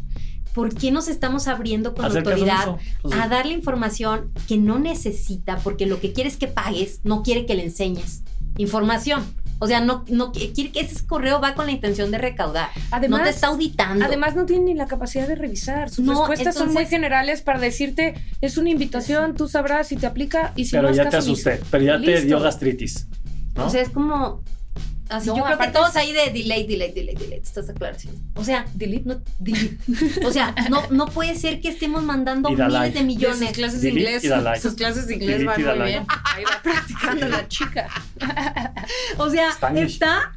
[0.56, 2.78] ¿por qué nos estamos abriendo con la autoridad.
[3.02, 7.22] Pues, a darle información que no necesita porque lo que quiere es que pagues, no
[7.22, 8.24] quiere que le enseñes
[8.58, 9.24] información.
[9.60, 12.70] O sea, no, no quiere que ese correo va con la intención de recaudar.
[12.92, 14.04] Además, no te está auditando.
[14.04, 15.90] Además no tienen ni la capacidad de revisar.
[15.90, 20.08] Sus No, respuestas son muy generales para decirte, es una invitación, tú sabrás si te
[20.08, 22.28] aplica y si pero no ya haz te asusté, pero ya te Listo.
[22.28, 23.08] dio gastritis.
[23.56, 23.68] ¿no?
[23.68, 24.44] O sea, es como.
[25.10, 28.20] Así, No, yo creo que todos es- ahí de delay, delay, delay, delay, estas aclaraciones.
[28.36, 29.04] O sea, Delete.
[29.08, 29.78] no, delete.
[30.26, 33.38] O sea, no, no puede ser que estemos mandando miles de De millones.
[33.40, 34.24] sus clases de inglés.
[34.62, 35.92] Sus clases de inglés Delete van muy like.
[35.92, 36.06] bien.
[36.24, 37.88] Ahí va practicando la chica.
[39.18, 40.32] O sea, está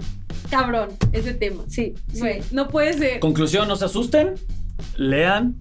[0.51, 1.65] cabrón ese tema.
[1.69, 2.19] Sí, sí.
[2.21, 3.21] Güey, no puede ser.
[3.21, 4.35] Conclusión, no se asusten,
[4.97, 5.57] lean,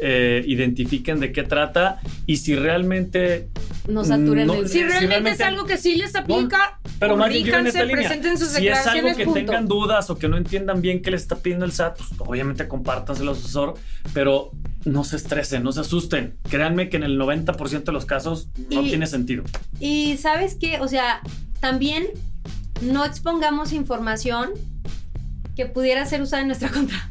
[0.00, 3.48] eh, identifiquen de qué trata y si realmente
[3.88, 7.28] No saturen No, el Si realmente, realmente- es algo que sí les aplica, Pero más
[7.28, 7.96] bien esta línea.
[8.08, 9.40] presenten sus Si es algo que punto.
[9.40, 12.66] tengan dudas o que no entiendan bien qué les está pidiendo el SAT, pues obviamente
[12.66, 13.74] compártanselo al asesor,
[14.14, 14.52] pero
[14.86, 16.36] no se estresen, no se asusten.
[16.48, 19.44] Créanme que en el 90% de los casos no Y- tiene sentido.
[19.80, 21.20] Y sabes qué, o sea,
[21.60, 22.06] también
[22.80, 24.50] no expongamos información
[25.56, 27.10] que pudiera ser usada en nuestra contra.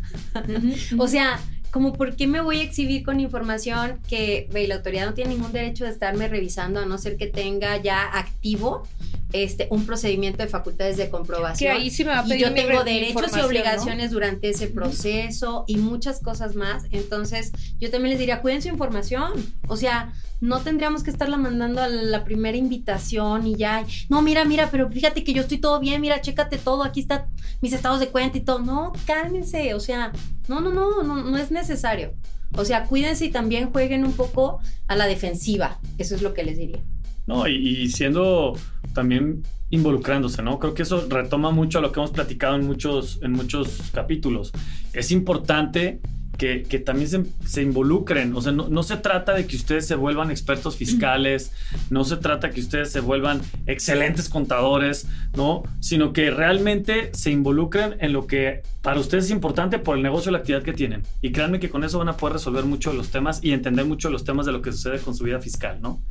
[0.97, 1.39] o sea,
[1.73, 5.51] como por qué me voy a exhibir con información que la autoridad no tiene ningún
[5.51, 8.87] derecho de estarme revisando a no ser que tenga ya activo
[9.33, 11.75] este, un procedimiento de facultades de Que comprobación.
[11.75, 14.49] ahí sí me va a y pedir yo mi tengo re- derechos y obligaciones durante
[14.49, 16.85] ese proceso y muchas cosas más.
[16.91, 19.31] Entonces, yo también les diría, cuiden su información.
[19.67, 23.85] O sea, no tendríamos que estarla mandando a la primera invitación y ya.
[24.09, 27.25] No, mira, mira, pero fíjate que yo estoy todo bien, mira, chécate todo, aquí están
[27.61, 28.59] mis estados de cuenta y todo.
[28.59, 29.73] No, cálmense.
[29.73, 30.11] O sea,
[30.47, 32.13] no, no, no, no, no es necesario.
[32.55, 35.79] O sea, cuídense y también jueguen un poco a la defensiva.
[35.97, 36.83] Eso es lo que les diría.
[37.25, 38.53] No, y, y siendo
[38.93, 40.59] también involucrándose, ¿no?
[40.59, 44.51] Creo que eso retoma mucho a lo que hemos platicado en muchos, en muchos capítulos.
[44.93, 45.99] Es importante
[46.37, 48.35] que, que también se, se involucren.
[48.35, 51.51] O sea, no, no se trata de que ustedes se vuelvan expertos fiscales,
[51.89, 55.63] no se trata que ustedes se vuelvan excelentes contadores, ¿no?
[55.79, 60.29] Sino que realmente se involucren en lo que para ustedes es importante por el negocio
[60.29, 61.03] o la actividad que tienen.
[61.21, 64.09] Y créanme que con eso van a poder resolver mucho los temas y entender mucho
[64.09, 66.01] los temas de lo que sucede con su vida fiscal, ¿no?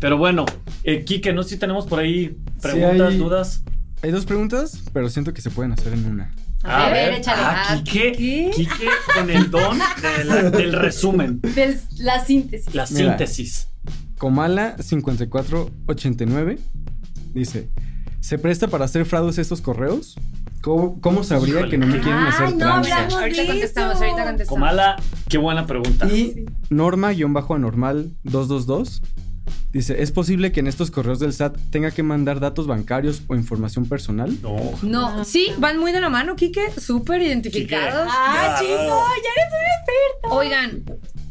[0.00, 0.44] Pero bueno,
[0.84, 3.62] eh, Quique, no sé si tenemos por ahí preguntas, hay- dudas.
[4.02, 6.30] Hay dos preguntas, pero siento que se pueden hacer en una.
[6.62, 7.40] A ver, échale.
[7.42, 8.50] Ah, Ah, Quique, ¿qué?
[8.54, 12.74] Quique con el don de la- del resumen, Del- la síntesis.
[12.74, 13.08] la Mira.
[13.10, 13.68] síntesis.
[14.18, 16.58] Comala 5489
[17.34, 17.70] dice,
[18.20, 20.16] ¿se presta para hacer fraudes estos correos?
[20.62, 23.06] ¿Cómo, cómo sabría Híjole, que no me quieren Ay, hacer no, tranza?
[23.20, 24.48] Ahorita contestamos, ahorita contestamos.
[24.48, 24.96] Comala,
[25.28, 26.06] qué buena pregunta.
[26.08, 29.02] Y Norma-anormal 222
[29.72, 33.34] dice, ¿es posible que en estos correos del SAT tenga que mandar datos bancarios o
[33.34, 34.36] información personal?
[34.42, 34.56] No.
[34.82, 38.08] No, sí, van muy de la mano, Quique, súper identificados.
[38.10, 40.36] Ah, chico, ya eres un experto.
[40.36, 40.84] Oigan,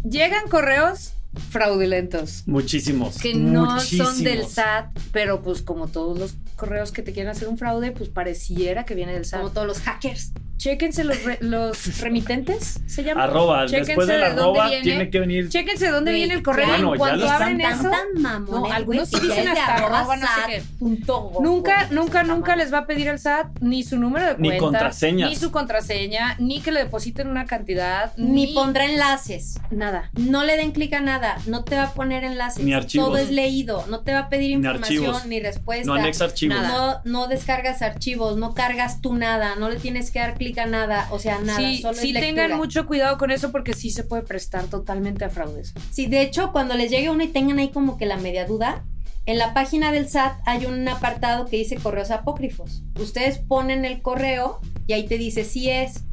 [0.09, 1.13] llegan correos
[1.49, 3.17] fraudulentos Muchísimos.
[3.17, 4.07] que no muchísimos.
[4.15, 7.91] son del SAT, pero pues como todos los correos que te quieren hacer un fraude,
[7.91, 9.41] pues pareciera que viene del SAT.
[9.41, 10.31] Como todos los hackers.
[10.57, 13.23] Chéquense los, re- los remitentes, se llama.
[13.25, 14.83] Arroba, Chéquense después del de dónde arroba viene.
[14.83, 15.49] tiene que venir.
[15.49, 16.65] Chéquense dónde viene el correo.
[16.95, 20.21] bueno, están abren Tan, eso, tan mamones, No, algunos sí dicen hasta arroba arroba no
[20.27, 20.63] sé sat qué.
[20.79, 24.35] punto gov, Nunca, nunca, nunca les va a pedir el SAT ni su número de
[24.37, 25.29] Ni cuenta, contraseñas.
[25.29, 29.59] ni su contraseña, ni que le depositen una cantidad, Ni pondrá enlaces.
[29.71, 30.09] nada.
[30.13, 32.63] No le den clic a nada, no te va a poner enlaces.
[32.63, 33.07] Ni archivos.
[33.09, 35.25] Todo es leído, no te va a pedir Ni información archivos.
[35.25, 35.85] ni respuesta.
[35.85, 36.57] No anexa archivos.
[36.61, 37.01] Nada.
[37.05, 40.65] No, no descargas archivos, no cargas tú nada, no le tienes que dar clic a
[40.65, 42.43] nada, o sea, nada, Sí, solo sí es lectura.
[42.43, 45.73] tengan mucho cuidado con eso porque sí se puede prestar totalmente a fraudes.
[45.91, 48.85] Sí, de hecho, cuando les llegue uno y tengan ahí como que la media duda,
[49.25, 52.83] en la página del SAT hay un apartado que dice correos apócrifos.
[52.99, 56.03] Ustedes ponen el correo y ahí te dice si es.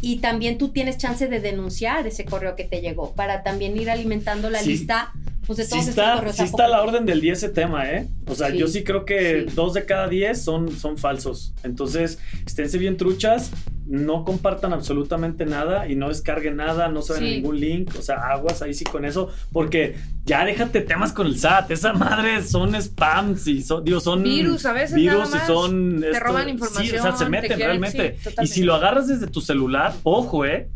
[0.00, 3.88] Y también tú tienes chance de denunciar ese correo que te llegó para también ir
[3.90, 4.70] alimentando la Sí.
[4.70, 5.12] lista
[5.46, 7.90] pues, de Sí todos está, correos sí está a la orden del 10 ese tema,
[7.90, 8.08] ¿eh?
[8.26, 9.54] O sea, Sí, yo sí creo que sí.
[9.54, 11.54] dos de cada 10 son, son falsos.
[11.62, 13.50] Entonces, esténse bien truchas,
[13.86, 17.24] no compartan absolutamente nada y no descarguen nada, no Sí.
[17.36, 21.38] ningún link, o sea, aguas ahí sí con eso, porque ya déjate temas con el
[21.38, 25.46] SAT, esa madre son spams y son, digo, son Virus, a veces virus nada y
[25.46, 28.18] son Te roban información, Sí, o sea, se te meten quieren- realmente.
[28.42, 30.68] y si lo agarras desde tu celular, ojo, eh,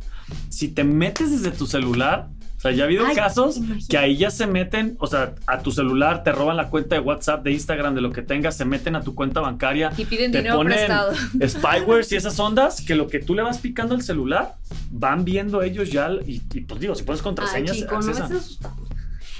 [0.48, 2.28] si te metes desde tu celular,
[2.60, 3.86] o sea, ya ha habido Ay, casos imagínate.
[3.88, 7.00] que ahí ya se meten, o sea, a tu celular, te roban la cuenta de
[7.00, 10.30] WhatsApp, de Instagram, de lo que tengas, se meten a tu cuenta bancaria, Y piden
[10.30, 11.12] te dinero ponen prestado.
[11.48, 14.56] spywares y esas ondas, que lo que tú le vas picando al celular,
[14.90, 18.12] van viendo ellos ya, y, y, pues digo, si pones Ay, contraseñas, chico, no me
[18.12, 18.38] accesan.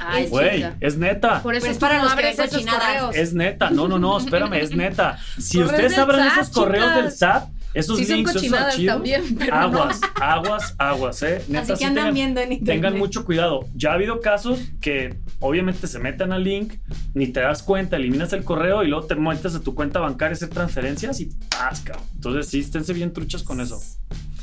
[0.03, 1.43] Ay, Güey, es neta.
[1.43, 3.15] Por eso Pues tú para no los que abres esos correos.
[3.15, 5.19] Es neta, no, no, no, espérame, es neta.
[5.39, 7.03] Si ustedes SAT, esos correos chicas.
[7.03, 9.63] del SAT, esos Sí son links, esos cochinadas archivos, también, pero no.
[9.83, 11.43] aguas, aguas, aguas, eh.
[11.49, 12.75] Neta, Así que sí andan tengan- viendo en internet.
[12.83, 13.67] Tengan mucho cuidado.
[13.75, 16.75] Ya ha habido casos que obviamente se meten al link,
[17.15, 20.33] ni te das cuenta, eliminas el correo y luego te metes a tu cuenta bancaria
[20.33, 22.05] a hacer transferencias y ¡paz, cabrón!
[22.15, 23.81] Entonces sí, esténse bien truchas con eso.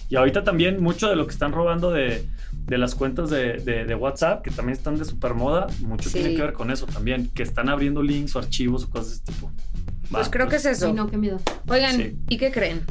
[0.09, 2.25] Y ahorita también mucho de lo que están robando de,
[2.65, 6.19] de las cuentas de, de- de WhatsApp, que también están de super moda, mucho Sí.
[6.19, 9.13] tiene que ver con eso también, que están abriendo links o archivos o cosas de
[9.15, 9.51] ese tipo.
[10.09, 10.87] Pues Va, creo que es eso.
[10.87, 11.41] Ay, no, qué miedo.
[11.67, 12.15] Oigan, Sí.
[12.29, 12.83] ¿y qué creen?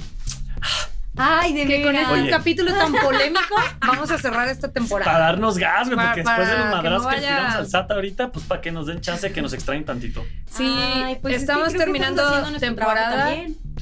[1.18, 2.28] Ay, de Que con este Oye.
[2.30, 5.18] capítulo tan polémico vamos a cerrar esta Para temporada.
[5.18, 7.36] darnos gas, güey, Para- porque después de para los que madrazos no que, le vaya-
[7.38, 10.26] tiramos al SAT ahorita, pues para que nos den chance que nos extraen tantito.
[10.54, 12.22] Sí, Ay, pues es que estamos que terminando
[12.60, 13.34] temporada.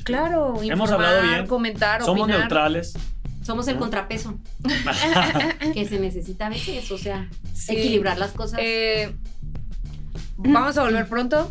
[0.05, 1.47] Claro, Hemos informar, hablado bien.
[1.49, 2.41] comentar, Somos opinar.
[2.41, 2.95] neutrales.
[3.43, 3.81] Somos el ¿No?
[3.81, 4.39] contrapeso
[5.75, 7.73] que se necesita a veces, o sea, Sí.
[7.77, 8.59] equilibrar las cosas.
[8.63, 9.13] Eh,
[10.37, 11.51] vamos a volver pronto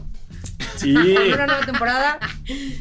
[0.76, 0.94] Sí.
[1.16, 2.20] con una nueva temporada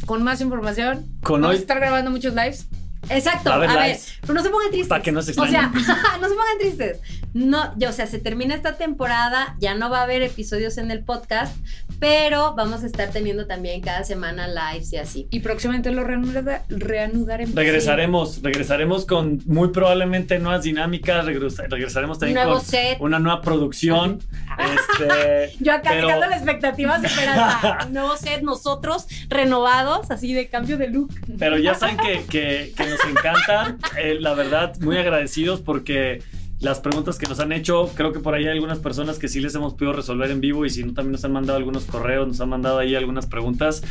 [0.06, 1.06] con más información.
[1.22, 2.66] Con vamos hoy- a estar grabando muchos lives.
[3.08, 4.88] Exacto, a a, haber ver, pero no se pongan tristes.
[4.88, 5.72] Para que no se O sea, extrañen.
[6.20, 6.98] no se pongan tristes.
[7.34, 10.90] No, ya, o sea, se termina esta temporada, ya no va a haber episodios en
[10.92, 11.56] el podcast,
[12.02, 15.28] pero vamos a estar teniendo también cada semana lives y así.
[15.30, 17.54] Y próximamente lo reanuda- reanudaremos.
[17.54, 22.96] Regresaremos, regresaremos con muy probablemente nuevas dinámicas, regresa- regresaremos también Nuevo con set.
[23.00, 24.18] una nueva producción.
[24.58, 27.00] este, Yo acá pero- dejando la expectativa.
[27.86, 31.10] Un nuevo set, nosotros renovados, así de cambio de look.
[31.38, 33.78] Pero ya saben que, que- que nos encantan.
[33.96, 36.20] Eh, la verdad, muy agradecidos porque
[36.62, 39.40] las preguntas que nos han hecho, creo que por ahí hay algunas personas que sí
[39.40, 42.28] les hemos podido resolver en vivo y si no, también nos han mandado algunos correos,
[42.28, 43.82] nos han mandado ahí algunas preguntas.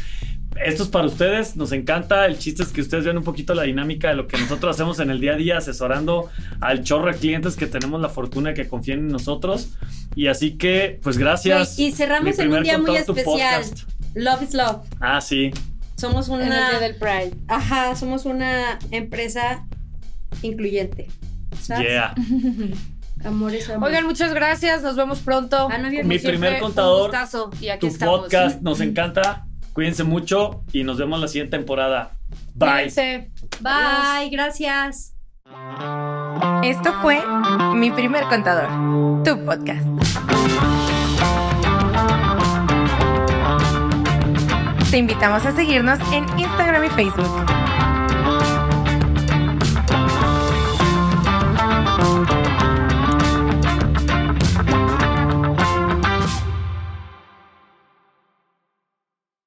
[0.63, 2.25] Esto es para ustedes, nos encanta.
[2.25, 4.99] El chiste es que ustedes vean un poquito la dinámica de lo que nosotros hacemos
[4.99, 6.29] en el día a día, asesorando
[6.59, 9.71] al chorro de clientes que tenemos la fortuna de que confíen en nosotros.
[10.15, 11.77] Y así que, pues gracias.
[11.77, 13.63] Y cerramos en primer un día muy especial.
[14.15, 14.77] Love is love.
[14.99, 15.51] Ah, sí.
[15.97, 16.69] Somos En el una.
[16.69, 17.31] día del Pride.
[17.47, 19.65] Ajá, somos una empresa
[20.41, 21.07] incluyente.
[21.67, 22.13] Yeah.
[23.25, 23.89] Amor es amor.
[23.89, 24.81] Oigan, muchas gracias.
[24.81, 25.67] Nos vemos pronto.
[25.71, 27.51] Ah, no había Mi primer un contador, gustazo.
[27.61, 28.21] Y aquí Tu estamos.
[28.21, 29.45] podcast nos encanta.
[29.73, 32.13] Cuídense mucho y nos vemos la siguiente temporada.
[32.55, 32.69] Bye.
[32.91, 33.31] Cuídense.
[33.59, 35.13] Bye, gracias.
[36.63, 37.21] Esto fue
[37.75, 39.85] Mi Primer Contador, tu podcast.
[44.89, 47.45] Te invitamos a seguirnos en Instagram y Facebook.